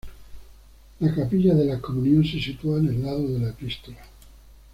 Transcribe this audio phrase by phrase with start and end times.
[0.99, 4.01] La capilla de la Comunión se sitúa en el lado de la epístola.